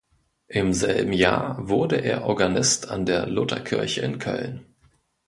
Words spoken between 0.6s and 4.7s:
selben Jahr wurde er Organist an der Lutherkirche in Köln.